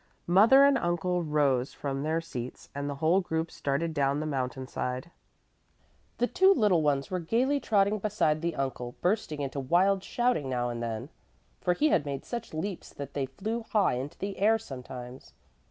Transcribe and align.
Mother 0.25 0.65
and 0.65 0.79
uncle 0.79 1.21
rose 1.21 1.73
from 1.75 2.01
their 2.01 2.21
seats 2.21 2.69
and 2.73 2.89
the 2.89 2.95
whole 2.95 3.21
group 3.21 3.51
started 3.51 3.93
down 3.93 4.19
the 4.19 4.25
mountainside. 4.25 5.11
The 6.17 6.25
two 6.25 6.51
little 6.55 6.81
ones 6.81 7.11
were 7.11 7.19
gaily 7.19 7.59
trotting 7.59 7.99
beside 7.99 8.41
the 8.41 8.55
uncle, 8.55 8.95
bursting 9.01 9.41
into 9.41 9.59
wild 9.59 10.03
shouting 10.03 10.49
now 10.49 10.69
and 10.69 10.81
then, 10.81 11.09
for 11.59 11.73
he 11.75 11.87
made 11.99 12.25
such 12.25 12.51
leaps 12.51 12.91
that 12.95 13.13
they 13.13 13.27
flew 13.27 13.61
high 13.61 13.93
into 13.93 14.17
the 14.17 14.39
air 14.39 14.57
sometimes. 14.57 15.33